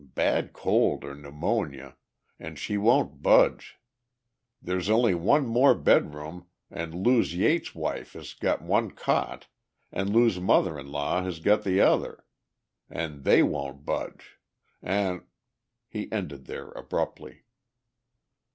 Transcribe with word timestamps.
bad 0.15 0.51
cold 0.51 1.03
or 1.03 1.13
pneumonia... 1.13 1.95
an' 2.39 2.55
she 2.55 2.75
won't 2.75 3.21
budge. 3.21 3.79
There's 4.59 4.89
only 4.89 5.13
one 5.13 5.45
more 5.45 5.75
bed 5.75 6.15
room 6.15 6.47
an' 6.71 7.03
Lew 7.03 7.21
Yates's 7.21 7.75
wife 7.75 8.13
has 8.13 8.33
got 8.33 8.63
one 8.63 8.89
cot 8.89 9.45
an 9.91 10.11
Lew's 10.11 10.39
mother 10.39 10.79
in 10.79 10.87
law 10.91 11.21
has 11.23 11.39
got 11.39 11.63
the 11.63 11.81
other. 11.81 12.25
An' 12.89 13.21
they 13.21 13.43
won't 13.43 13.85
budge. 13.85 14.39
An'..." 14.81 15.23
He 15.91 16.11
ended 16.11 16.45
there 16.45 16.71
abruptly. 16.71 17.43